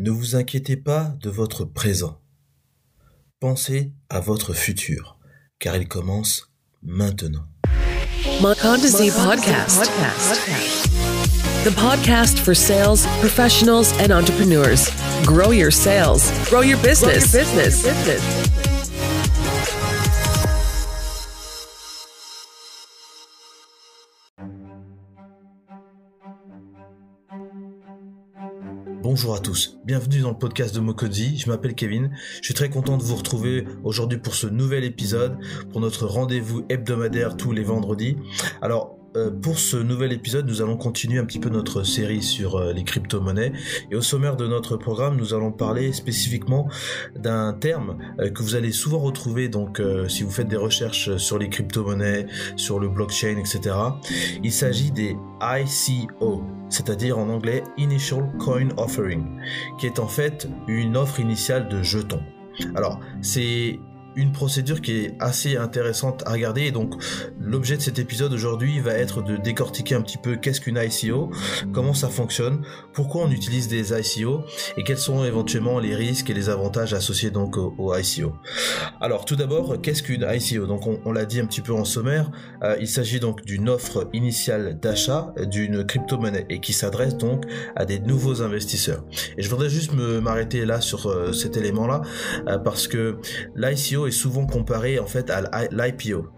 [0.00, 2.22] Ne vous inquiétez pas de votre présent.
[3.38, 5.18] Pensez à votre futur,
[5.58, 6.50] car il commence
[6.82, 7.44] maintenant.
[8.40, 9.90] Makandazi podcast.
[11.64, 14.88] The podcast for sales professionals and entrepreneurs.
[15.26, 17.30] Grow your sales, grow your business.
[17.30, 17.84] business.
[29.02, 32.68] Bonjour à tous, bienvenue dans le podcast de Mokodzi, je m'appelle Kevin, je suis très
[32.68, 35.38] content de vous retrouver aujourd'hui pour ce nouvel épisode,
[35.72, 38.18] pour notre rendez-vous hebdomadaire tous les vendredis.
[38.60, 42.56] Alors euh, pour ce nouvel épisode, nous allons continuer un petit peu notre série sur
[42.56, 43.52] euh, les crypto-monnaies.
[43.90, 46.68] Et au sommaire de notre programme, nous allons parler spécifiquement
[47.16, 49.48] d'un terme euh, que vous allez souvent retrouver.
[49.48, 53.74] Donc, si vous faites des recherches sur les crypto-monnaies, sur le blockchain, etc.,
[54.42, 59.24] il s'agit des ICO, c'est-à-dire en anglais Initial Coin Offering,
[59.78, 62.22] qui est en fait une offre initiale de jetons.
[62.74, 63.80] Alors, c'est
[64.20, 66.94] une procédure qui est assez intéressante à regarder et donc
[67.40, 71.30] l'objet de cet épisode aujourd'hui va être de décortiquer un petit peu qu'est-ce qu'une ICO,
[71.72, 74.42] comment ça fonctionne, pourquoi on utilise des ICO
[74.76, 78.34] et quels sont éventuellement les risques et les avantages associés donc aux, ICO.
[79.00, 82.30] Alors tout d'abord, qu'est-ce qu'une ICO Donc on, l'a dit un petit peu en sommaire,
[82.62, 87.86] euh, il s'agit donc d'une offre initiale d'achat d'une crypto-monnaie et qui s'adresse donc à
[87.86, 89.02] des nouveaux investisseurs.
[89.38, 92.02] Et je voudrais juste m'arrêter là sur euh, cet élément-là
[92.48, 93.18] euh, parce que
[93.56, 96.28] l'ICO souvent comparé en fait à l'IPO.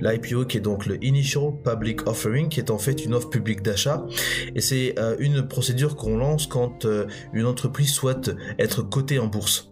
[0.00, 3.62] L'IPO qui est donc le Initial Public Offering, qui est en fait une offre publique
[3.62, 4.06] d'achat.
[4.54, 9.26] Et c'est euh, une procédure qu'on lance quand euh, une entreprise souhaite être cotée en
[9.26, 9.69] bourse.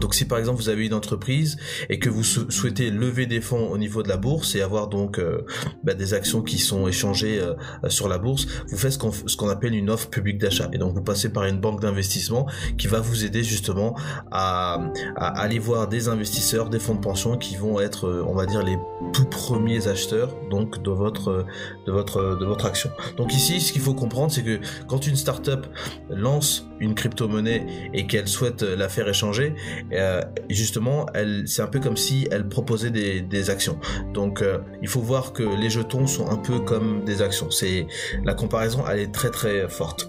[0.00, 1.56] Donc si par exemple vous avez une entreprise
[1.88, 5.18] et que vous souhaitez lever des fonds au niveau de la bourse et avoir donc
[5.18, 5.42] euh,
[5.84, 7.54] bah, des actions qui sont échangées euh,
[7.88, 10.68] sur la bourse, vous faites ce qu'on appelle une offre publique d'achat.
[10.72, 12.46] Et donc vous passez par une banque d'investissement
[12.78, 13.96] qui va vous aider justement
[14.30, 14.80] à,
[15.16, 18.62] aller voir des investisseurs, des fonds de pension qui vont être, euh, on va dire,
[18.62, 18.78] les
[19.12, 21.46] tout premiers acheteurs donc de votre
[21.86, 22.90] de votre de votre action.
[23.16, 25.66] Donc ici, ce qu'il faut comprendre, c'est que quand une startup
[26.10, 29.54] lance une crypto-monnaie et qu'elle souhaite la faire échanger,
[29.92, 31.06] euh, justement,
[31.46, 33.78] c'est un peu comme si elle proposait des, des actions.
[34.12, 37.50] Donc, euh, il faut voir que les jetons sont un peu comme des actions.
[37.50, 37.86] C'est
[38.24, 40.08] la comparaison, elle est très très forte.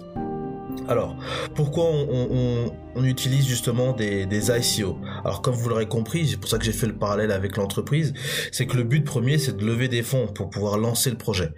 [0.88, 1.16] Alors,
[1.54, 2.72] pourquoi on,
[3.04, 6.86] utilise justement des, ICO Alors, comme vous l'aurez compris, c'est pour ça que j'ai fait
[6.86, 8.12] le parallèle avec l'entreprise,
[8.52, 11.50] c'est que le but premier, c'est de lever des fonds pour pouvoir lancer le projet.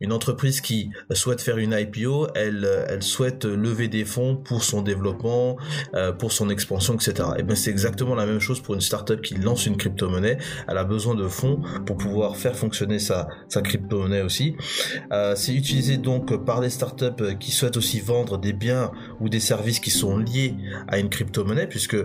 [0.00, 2.68] Une entreprise qui souhaite faire une IPO, elle,
[3.00, 5.56] souhaite lever des fonds pour son développement,
[5.94, 7.28] euh, pour son expansion, etc.
[7.38, 10.38] Et bien, c'est exactement la même chose pour une startup qui lance une crypto-monnaie.
[10.68, 14.56] Elle a besoin de fonds pour pouvoir faire fonctionner sa, sa crypto-monnaie aussi.
[15.12, 18.73] Euh, c'est utilisé donc par des startups qui souhaitent aussi vendre des biens
[19.20, 20.54] ou des services qui sont liés
[20.88, 21.96] à une crypto-monnaie, puisque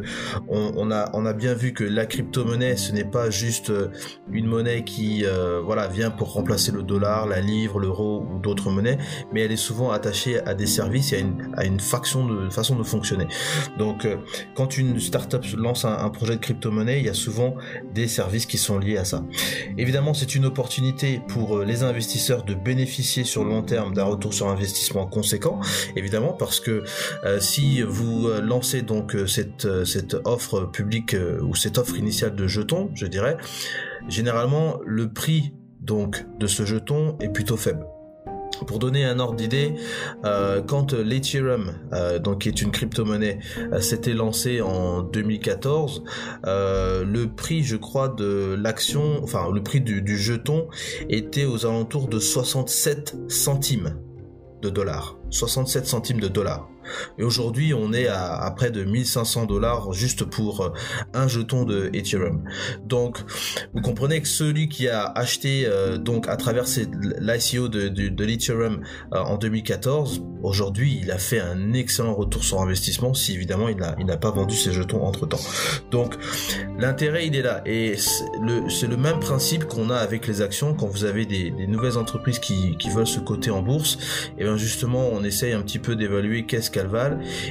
[0.47, 3.89] on, a, on a bien vu que la crypto-monnaie, ce n'est pas juste euh,
[4.31, 8.69] une monnaie qui euh, voilà, vient pour remplacer le dollar, la livre, l'euro ou d'autres
[8.71, 8.97] monnaies,
[9.31, 12.49] mais elle est souvent attachée à des services et à une, à une faction de,
[12.49, 13.27] façon de fonctionner.
[13.77, 14.17] Donc, euh,
[14.55, 17.55] quand une startup lance un, un projet de crypto-monnaie, il y a souvent
[17.93, 19.23] des services qui sont liés à ça.
[19.77, 24.33] Évidemment, c'est une opportunité pour les investisseurs de bénéficier sur le long terme d'un retour
[24.33, 25.59] sur investissement conséquent,
[25.95, 26.83] évidemment, parce que
[27.23, 32.35] euh, si vous euh, lancez donc euh, cette, cette offre publique ou cette offre initiale
[32.35, 33.37] de jetons, je dirais,
[34.07, 37.85] généralement le prix donc de ce jeton est plutôt faible.
[38.65, 39.75] Pour donner un ordre d'idée,
[40.67, 41.71] quand l'Ethereum,
[42.21, 43.39] donc qui est une crypto-monnaie,
[43.79, 46.03] s'était lancé en 2014,
[46.43, 50.67] le prix, je crois, de l'action, enfin le prix du, jeton
[51.09, 53.95] était aux alentours de 67 centimes
[54.61, 55.15] de dollars.
[55.29, 56.61] 67 centimes de dollars.
[57.17, 60.69] Et aujourd'hui, on est à, près de 1500 dollars juste pour euh,
[61.13, 62.43] un jeton de Ethereum.
[62.85, 63.19] Donc,
[63.73, 66.65] vous comprenez que celui qui a acheté euh, donc à travers
[67.19, 68.81] l'ICO de, de, l'Ethereum
[69.13, 74.05] euh, en 2014, aujourd'hui, il a fait un excellent retour sur investissement si évidemment il
[74.05, 75.39] n'a pas vendu ses jetons entre temps.
[75.91, 76.15] Donc,
[76.77, 80.87] l'intérêt il est là et c'est le, même principe qu'on a avec les actions quand
[80.87, 83.97] vous avez des, nouvelles entreprises qui, qui veulent se coter en bourse.
[84.37, 86.71] Et bien justement, on essaye un petit peu d'évaluer qu'est-ce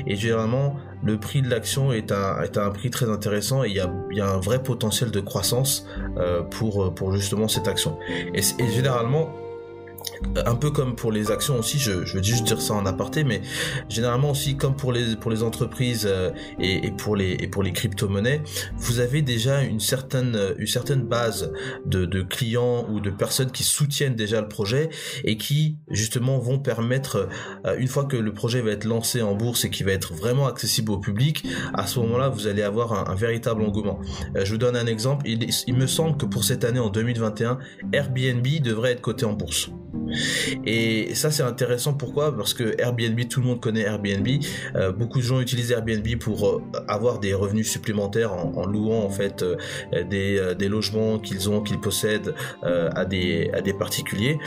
[0.07, 3.75] et généralement le prix de l'action est un, est un prix très intéressant et il
[3.75, 5.87] y a, y un vrai potentiel de croissance
[6.17, 7.99] euh, pour, justement cette action.
[8.35, 8.43] Et
[8.75, 9.31] généralement,
[10.47, 13.43] un peu comme pour les actions aussi, je, veux juste dire ça en aparté, mais
[13.89, 18.43] généralement aussi comme pour les pour les entreprises euh, et, pour les les crypto-monnaies,
[18.77, 21.53] vous avez déjà une certaine une certaine base
[21.87, 24.91] de, clients ou de personnes qui soutiennent déjà le projet
[25.25, 27.29] et qui justement vont permettre
[27.67, 30.15] euh, une fois que le projet va être lancé en bourse et qui va être
[30.15, 31.45] vraiment accessible au public,
[31.75, 34.01] à ce moment-là vous allez avoir un, véritable engouement.
[34.37, 35.27] Euh, je vous donne un exemple.
[35.27, 37.59] Il me semble que pour cette année en 2021,
[37.93, 39.71] Airbnb devrait être coté en bourse.
[40.65, 42.37] Et ça c'est intéressant pourquoi?
[42.37, 44.29] Parce que Airbnb, tout le monde connaît Airbnb.
[44.77, 49.11] Euh, beaucoup de gens utilisent Airbnb pour euh, avoir des revenus supplémentaires en, louant en
[49.11, 49.57] fait euh,
[50.05, 54.39] des, des, logements qu'ils ont, qu'ils possèdent à des à des particuliers.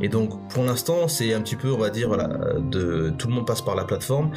[0.00, 2.28] Et donc pour l'instant c'est un petit peu on va dire voilà
[2.60, 4.30] de tout le monde passe par la plateforme.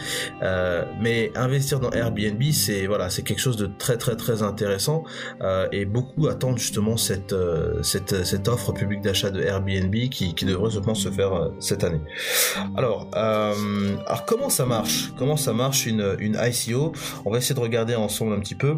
[1.01, 5.03] mais investir dans Airbnb c'est voilà c'est quelque chose de très très très intéressant
[5.71, 7.35] et beaucoup attendent justement cette
[7.81, 11.83] cette cette offre publique d'achat de Airbnb qui, qui devrait pense se faire euh, cette
[11.83, 12.01] année.
[12.75, 15.11] Alors, euh, alors comment ça marche?
[15.17, 16.93] Comment ça marche une, une ICO
[17.25, 18.77] On va essayer de regarder ensemble un petit peu.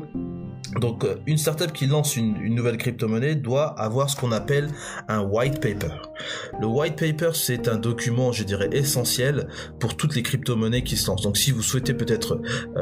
[0.79, 4.69] Donc, euh, une startup qui lance une, nouvelle crypto-monnaie doit avoir ce qu'on appelle
[5.07, 5.95] un white paper.
[6.59, 9.47] Le white paper, c'est un document, je dirais, essentiel
[9.79, 11.21] pour toutes les crypto-monnaies qui se lancent.
[11.21, 12.41] Donc, si vous souhaitez peut-être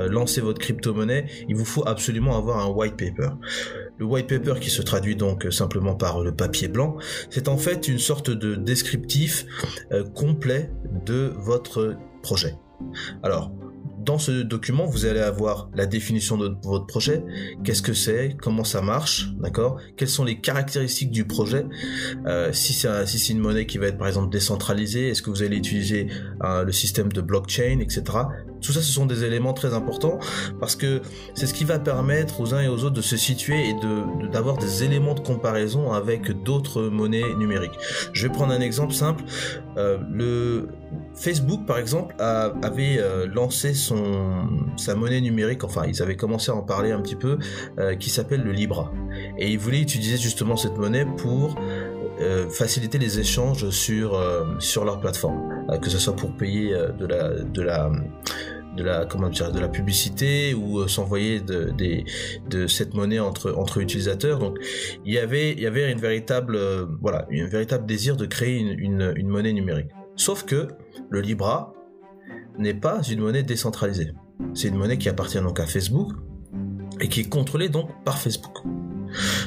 [0.09, 3.29] lancer votre crypto-monnaie, il vous faut absolument avoir un white paper.
[3.97, 6.97] Le white paper, qui se traduit donc simplement par le papier blanc,
[7.29, 9.45] c'est en fait une sorte de descriptif
[9.91, 10.71] euh, complet
[11.05, 12.55] de votre projet.
[13.21, 13.51] Alors,
[14.03, 17.23] dans ce document, vous allez avoir la définition de votre projet,
[17.63, 21.65] qu'est-ce que c'est, comment ça marche, d'accord Quelles sont les caractéristiques du projet
[22.25, 25.57] euh, Si c'est une monnaie qui va être par exemple décentralisée, est-ce que vous allez
[25.57, 26.07] utiliser
[26.43, 28.03] euh, le système de blockchain, etc.
[28.63, 30.19] Tout ça, ce sont des éléments très importants
[30.59, 31.01] parce que
[31.33, 33.75] c'est ce qui va permettre aux uns et aux autres de se situer et
[34.31, 37.77] d'avoir des éléments de comparaison avec d'autres monnaies numériques.
[38.13, 39.23] Je vais prendre un exemple simple.
[39.77, 40.69] Euh, le
[41.15, 45.63] Facebook, par exemple, avait euh, lancé son sa monnaie numérique.
[45.63, 47.37] Enfin, ils avaient commencé à en parler un petit peu,
[47.79, 48.91] euh, qui s'appelle le Libra,
[49.37, 51.55] et ils voulaient utiliser justement cette monnaie pour
[52.51, 54.21] faciliter les échanges sur
[54.59, 57.91] sur leur plateforme, que ce soit pour payer de la de la
[58.75, 61.73] de la comment dire de la publicité ou euh, s'envoyer de,
[62.49, 64.39] de, cette monnaie entre entre utilisateurs.
[64.39, 64.57] Donc
[65.05, 68.57] il y avait il y avait une véritable euh, voilà un véritable désir de créer
[68.57, 69.89] une, une, une monnaie numérique.
[70.15, 70.67] Sauf que
[71.09, 71.73] le Libra
[72.57, 74.11] n'est pas une monnaie décentralisée.
[74.53, 76.11] C'est une monnaie qui appartient donc à Facebook
[76.99, 78.63] et qui est contrôlée donc par Facebook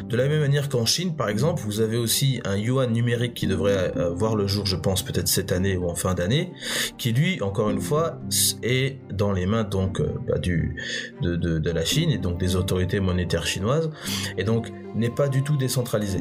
[0.08, 3.46] de la même manière qu'en Chine, par exemple, vous avez aussi un yuan numérique qui
[3.46, 6.52] devrait euh, voir le jour, je pense, peut-être cette année ou en fin d'année,
[6.98, 8.20] qui lui, encore une fois,
[8.62, 13.00] est dans les mains donc euh, bah, de, de, la Chine et donc des autorités
[13.00, 13.90] monétaires chinoises,
[14.38, 16.20] et donc n'est pas du tout décentralisé.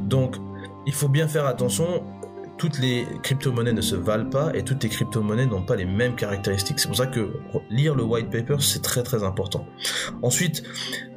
[0.00, 0.36] Donc,
[0.86, 2.02] il faut bien faire attention
[2.56, 6.14] toutes les crypto-monnaies ne se valent pas et toutes les crypto-monnaies n'ont pas les mêmes
[6.14, 6.78] caractéristiques.
[6.78, 7.32] C'est pour ça que
[7.70, 9.66] lire le white paper, c'est très très important.
[10.22, 10.62] Ensuite,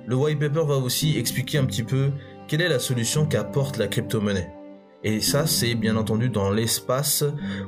[0.08, 2.12] le white paper va aussi expliquer un petit peu
[2.48, 4.50] quelle est la solution qu'apporte la crypto-monnaie.
[5.04, 7.24] Et ça, c'est bien entendu dans l'espace,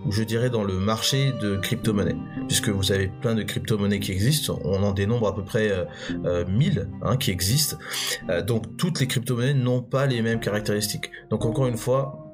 [0.05, 2.15] ou je dirais dans le marché de crypto-monnaies.
[2.47, 5.85] Puisque vous avez plein de crypto-monnaies qui existent, on en dénombre à peu près euh,
[6.25, 7.77] euh, 1000 hein, qui existent.
[8.29, 11.11] Euh, donc toutes les crypto-monnaies n'ont pas les mêmes caractéristiques.
[11.29, 12.29] Donc encore une fois,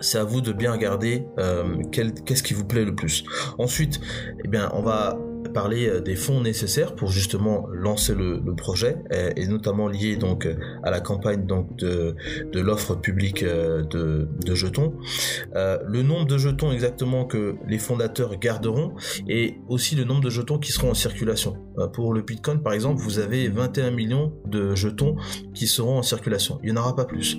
[0.00, 3.24] c'est à vous de bien regarder euh, qu'est-ce qui vous plaît le plus.
[3.58, 4.00] Ensuite,
[4.44, 5.18] eh bien, on va
[5.54, 10.46] parler euh, des fonds nécessaires pour justement lancer le, projet et, et, notamment lié donc
[10.82, 12.14] à la campagne donc de,
[12.60, 14.94] l'offre publique euh, de, jetons.
[15.54, 18.94] Euh, le nombre de jetons exactement que les fondateurs garderont
[19.28, 21.56] et aussi le nombre de jetons qui seront en circulation.
[21.78, 25.16] Euh, pour le Bitcoin par exemple, vous avez 21 millions de jetons
[25.54, 26.58] qui seront en circulation.
[26.62, 27.38] Il n'y en aura pas plus.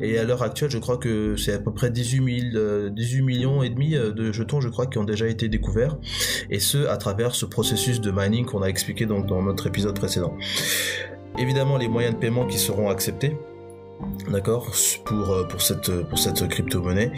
[0.00, 3.62] Et à l'heure actuelle, je crois que c'est à peu près 18, 000, 18 millions
[3.62, 5.96] et demi de jetons, je crois, qui ont déjà été découverts.
[6.50, 9.98] Et ce, à travers ce processus de mining qu'on a expliqué donc dans notre épisode
[9.98, 10.36] précédent.
[11.38, 13.36] Évidemment, les moyens de paiement qui seront acceptés
[14.30, 14.72] d'accord
[15.04, 17.12] pour pour cette pour cette crypto monnaie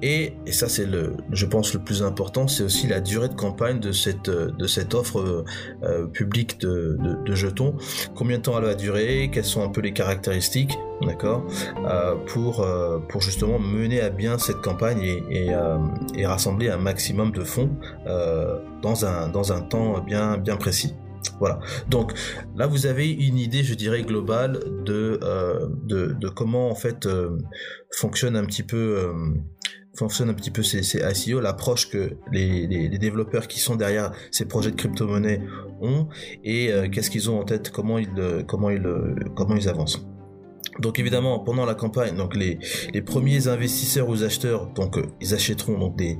[0.00, 3.34] et, et ça c'est le je pense le plus important c'est aussi la durée de
[3.34, 5.44] campagne de cette de cette offre
[5.82, 7.74] euh, publique de, de, jetons.
[8.14, 9.30] Combien de temps elle va durer?
[9.32, 10.78] Quelles sont un peu les caractéristiques?
[11.02, 11.44] D'accord
[11.84, 15.78] euh, pour euh, pour justement mener à bien cette campagne et, et, euh,
[16.14, 17.70] et rassembler un maximum de fonds
[18.06, 20.94] euh, dans un dans un temps bien bien précis
[21.38, 21.60] voilà.
[21.88, 22.12] Donc
[22.56, 27.38] là, vous avez une idée, je dirais, globale de euh, comment en fait euh,
[27.90, 29.12] fonctionne un petit peu euh,
[29.94, 34.46] fonctionne un petit peu ces, ces ICO, l'approche que les, développeurs qui sont derrière ces
[34.46, 35.42] projets de crypto-monnaie
[35.82, 36.08] ont
[36.44, 40.06] et qu'est-ce qu'ils ont en tête, comment ils avancent.
[40.78, 42.58] Donc évidemment, pendant la campagne, donc les,
[42.94, 46.18] les premiers investisseurs ou acheteurs, donc euh, ils achèteront donc des,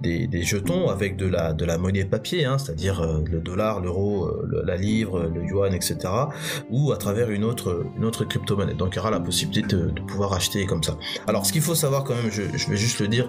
[0.00, 3.80] des, des, jetons avec de la de la monnaie papier, hein, c'est-à-dire euh, le dollar,
[3.80, 5.98] l'euro, euh, la livre, le yuan, etc.
[6.70, 8.74] Ou à travers une autre une autre crypto-monnaie.
[8.74, 10.98] Donc il y aura la possibilité de, de, pouvoir acheter comme ça.
[11.28, 13.28] Alors ce qu'il faut savoir quand même, je, je vais juste le dire,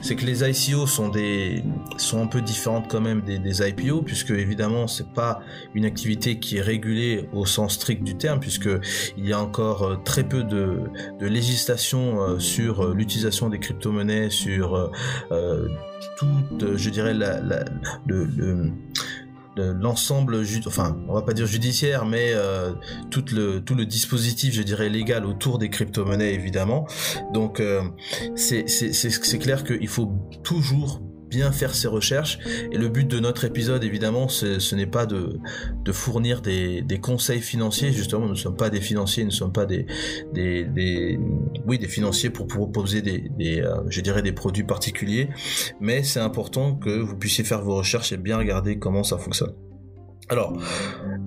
[0.00, 1.62] c'est que les ICO sont des
[1.98, 5.40] sont un peu différentes quand même des, des IPO puisque évidemment c'est pas
[5.74, 8.70] une activité qui est régulée au sens strict du terme puisque
[9.18, 10.88] il y a encore très peu de,
[11.20, 14.90] législation euh, sur euh, l'utilisation des crypto-monnaies, sur
[15.30, 15.68] euh,
[16.16, 17.64] toute, je dirais, la, la,
[18.06, 18.72] le, le
[19.58, 22.34] l'ensemble, enfin, on va pas dire judiciaire, mais
[23.10, 26.86] tout le tout le dispositif, je dirais légal autour des crypto-monnaies évidemment.
[27.32, 27.62] Donc
[28.34, 32.38] c'est clair qu'il faut toujours bien faire ses recherches.
[32.72, 35.38] Et le but de notre épisode, évidemment, ce n'est pas de,
[35.92, 37.92] fournir des, conseils financiers.
[37.92, 39.86] Justement, nous ne sommes pas des financiers, nous ne sommes pas des,
[40.32, 41.18] des,
[41.66, 45.28] oui, des financiers pour, proposer des, des euh, je dirais, des produits particuliers.
[45.80, 49.52] Mais c'est important que vous puissiez faire vos recherches et bien regarder comment ça fonctionne.
[50.28, 50.56] Alors,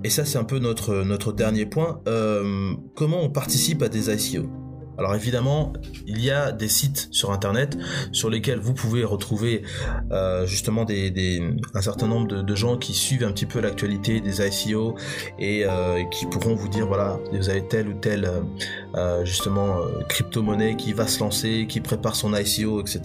[0.04, 2.02] et ça c'est un peu notre notre dernier point.
[2.08, 4.50] Euh, comment on participe à des ICO
[5.00, 5.72] alors évidemment,
[6.08, 7.78] il y a des sites sur Internet
[8.12, 9.64] sur lesquels vous pouvez retrouver
[10.12, 14.96] euh, justement un certain nombre de, gens qui suivent un petit peu l'actualité des ICO
[15.38, 18.30] et euh, qui pourront vous dire voilà, vous avez telle ou telle
[18.96, 19.78] euh, justement
[20.10, 23.02] crypto-monnaie qui va se lancer, qui prépare son ICO, etc.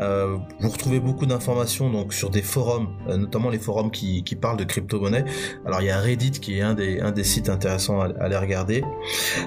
[0.00, 5.24] Vous retrouvez beaucoup d'informations donc sur des forums, notamment les forums qui, parlent de crypto-monnaie.
[5.64, 8.24] Alors il y a Reddit qui est un des, un des sites intéressants à, à
[8.24, 8.82] aller regarder.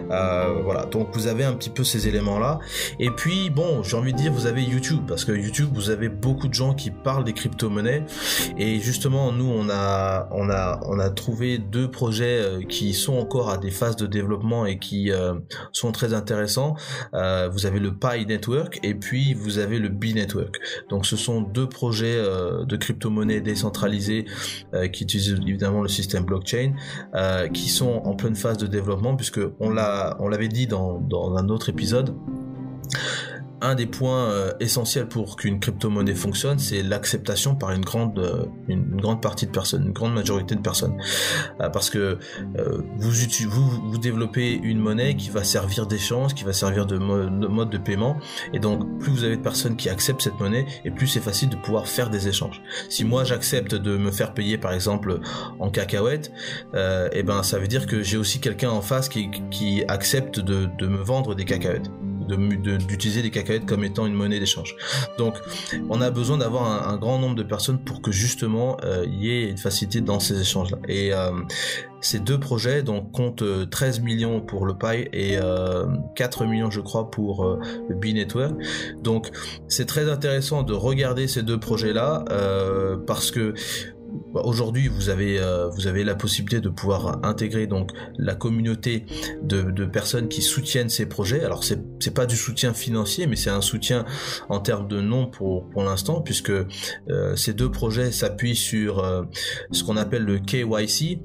[0.08, 2.60] voilà, donc vous avez un petit peu ces éléments-là.
[3.00, 6.10] Et puis, bon, j'ai envie de dire, vous avez YouTube, parce que YouTube, vous avez
[6.10, 8.06] beaucoup de gens qui parlent des crypto-monnaies.
[8.58, 13.18] Et justement, nous, on a, on a, on a trouvé deux projets euh, qui sont
[13.18, 15.34] encore à des phases de développement et qui euh,
[15.72, 16.76] sont très intéressants.
[17.14, 20.60] Euh, vous avez le Pi Network et puis vous avez le B Network.
[20.90, 24.26] Donc, ce sont deux projets de crypto-monnaies décentralisées
[24.94, 26.74] qui utilisent évidemment le système blockchain,
[27.54, 31.36] qui sont en pleine phase de développement puisque on l'a, on l'avait dit dans, dans
[31.36, 32.16] un autre épisode
[33.62, 39.16] un des points euh, essentiels pour qu'une crypto-monnaie fonctionne, c'est l'acceptation par une grande, euh,
[39.16, 40.98] partie de personnes, une grande majorité de personnes.
[41.62, 42.20] Euh, parce que
[42.98, 43.12] vous,
[43.90, 48.18] vous, développez une monnaie qui va servir d'échange, qui va servir de mode de paiement,
[48.54, 51.50] et donc plus vous avez de personnes qui acceptent cette monnaie, et plus c'est facile
[51.50, 52.62] de pouvoir faire des échanges.
[52.90, 55.20] Si moi j'accepte de me faire payer par exemple
[55.60, 56.32] en cacahuètes,
[56.76, 60.88] et eh ben ça veut dire que j'ai aussi quelqu'un en face qui, accepte de
[60.88, 61.90] me vendre des cacahuètes
[62.28, 64.76] d'utiliser les cacahuètes comme étant une monnaie d'échange.
[65.18, 65.36] Donc,
[65.90, 69.32] on a besoin d'avoir un, grand nombre de personnes pour que justement euh, il y
[69.32, 70.80] ait une facilité dans ces échanges-là.
[70.88, 71.32] Et euh,
[72.02, 75.38] ces deux projets donc comptent 13 euh, millions pour le Pi et
[76.16, 77.58] 4 millions je crois pour
[77.90, 78.54] le B Network.
[79.02, 79.30] Donc
[79.68, 82.26] c'est très intéressant de regarder ces deux projets là
[83.06, 83.54] parce que
[84.34, 89.06] aujourd'hui vous avez euh, vous avez la possibilité de pouvoir intégrer donc la communauté
[89.44, 91.44] de, de personnes qui soutiennent ces projets.
[91.44, 94.06] Alors c'est c'est pas du soutien financier mais c'est un soutien
[94.50, 99.24] en termes de nom pour pour l'instant puisque euh, ces deux projets s'appuient sur euh,
[99.72, 101.20] ce qu'on appelle le KYC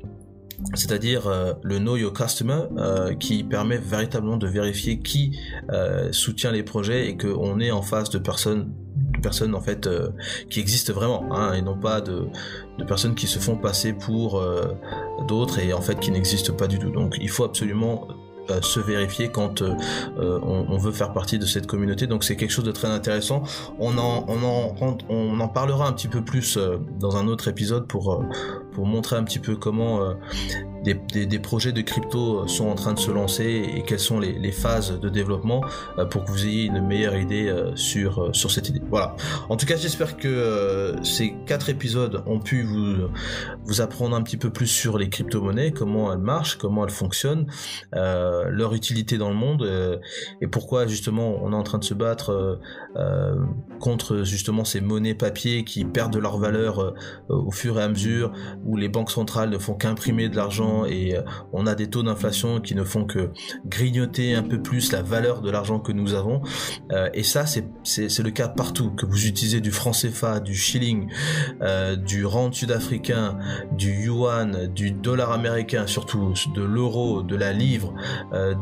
[0.75, 2.67] c'est-à-dire le Know Your Customer
[3.19, 5.37] qui permet véritablement de vérifier qui
[6.13, 8.73] soutient les projets et qu'on est en face de personnes
[9.23, 10.11] personnes en fait euh,
[10.51, 12.29] qui existent vraiment hein, et non pas de,
[12.87, 14.75] personnes qui se font passer pour euh,
[15.29, 16.91] d'autres et en fait qui n'existent pas du tout.
[16.91, 18.09] Donc il faut absolument
[18.51, 19.77] euh, se vérifier quand on,
[20.69, 22.07] on, veut faire partie de cette communauté.
[22.07, 23.45] Donc c'est quelque chose de très intéressant.
[23.79, 26.59] On en, on en, on en parlera un petit peu plus
[26.99, 28.25] dans un autre épisode pour,
[28.73, 30.15] pour montrer un petit peu comment
[30.83, 34.53] des, projets de crypto euh, sont en train de se lancer et quelles sont les,
[34.53, 35.63] phases de développement
[35.99, 38.83] euh, pour que vous ayez une meilleure idée euh, sur, sur cette idée.
[38.91, 39.17] Voilà.
[39.49, 43.09] En tout cas, j'espère que ces quatre épisodes ont pu vous,
[43.65, 47.47] vous apprendre un petit peu plus sur les crypto-monnaies, comment elles marchent, comment elles fonctionnent,
[47.93, 50.01] leur utilité dans le monde
[50.41, 52.61] et pourquoi justement on est en train de se battre
[53.81, 56.95] contre justement ces monnaies papier qui perdent de leur valeur
[57.29, 58.33] au fur et à mesure,
[58.65, 62.03] où les banques centrales ne font qu'imprimer de l'argent et euh, on a des taux
[62.03, 63.31] d'inflation qui ne font que
[63.67, 66.43] grignoter un peu plus la valeur de l'argent que nous avons.
[66.91, 67.63] Euh, et ça, c'est
[68.19, 68.91] le cas partout.
[68.91, 71.09] Que vous utilisez du franc CFA, du shilling,
[71.63, 73.39] euh, du rand sud-africain,
[73.73, 77.95] du yuan, du dollar américain, surtout de l'euro, de la livre,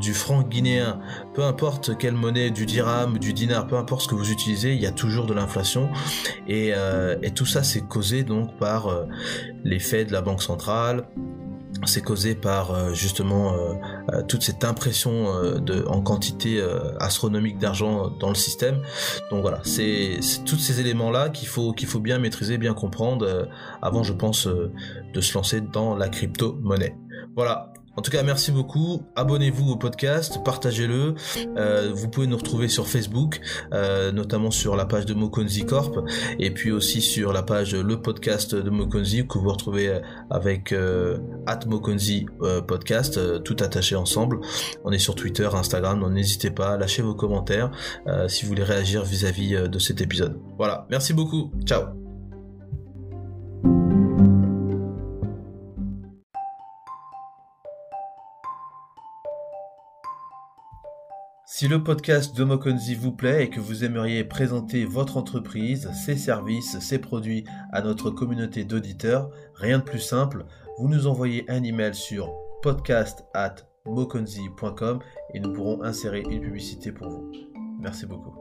[0.00, 1.00] du franc guinéen,
[1.34, 4.80] peu importe quelle monnaie, du dirham, du dinar, peu importe ce que vous utilisez, il
[4.80, 5.90] y a toujours de l'inflation.
[6.46, 6.72] Et,
[7.22, 8.88] et, tout ça, c'est causé donc par
[9.64, 11.06] l'effet de la banque centrale,
[11.86, 13.74] c'est causé par euh, justement euh,
[14.12, 15.00] euh, toute cette impression
[15.60, 16.62] de, en quantité
[16.98, 18.82] astronomique d'argent dans le système.
[19.30, 23.48] Donc voilà, c'est tous ces éléments-là qu'il faut qu'il faut bien maîtriser, bien comprendre
[23.82, 26.96] avant, je pense, de se lancer dans la crypto-monnaie.
[27.36, 29.02] Voilà, en tout cas, merci beaucoup.
[29.14, 31.16] Abonnez-vous au podcast, partagez-le.
[31.58, 33.42] Euh, vous pouvez nous retrouver sur Facebook,
[33.74, 35.98] euh, notamment sur la page de Mokonzi Corp,
[36.38, 40.74] et puis aussi sur la page le podcast de Mokonzi que vous retrouvez euh, avec
[41.46, 42.24] at Mokonzi
[42.66, 44.40] podcast, tout attaché ensemble.
[44.82, 47.70] On est sur Twitter, Instagram, donc n'hésitez pas, lâchez vos commentaires
[48.28, 50.40] si vous voulez réagir vis à -vis de cet épisode.
[50.56, 51.52] Voilà, merci beaucoup.
[51.66, 52.09] Ciao.
[61.60, 66.16] Si le podcast de Mokonzi vous plaît et que vous aimeriez présenter votre entreprise, ses
[66.16, 70.46] services, ses produits à notre communauté d'auditeurs, rien de plus simple,
[70.78, 75.00] vous nous envoyez un email sur podcast at mokonzi.com
[75.34, 77.30] et nous pourrons insérer une publicité pour vous.
[77.78, 78.39] Merci beaucoup.